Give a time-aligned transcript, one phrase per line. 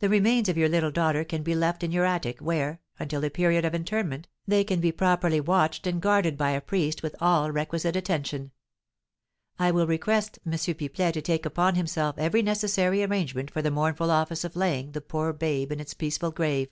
[0.00, 3.20] The remains of your little daughter can then be left in your attic, where, until
[3.20, 7.14] the period of interment, they can be properly watched and guarded by a priest with
[7.20, 8.50] all requisite attention.
[9.56, 10.50] I will request M.
[10.54, 15.00] Pipelet to take upon himself every necessary arrangement for the mournful office of laying the
[15.00, 16.70] poor babe in its peaceful grave."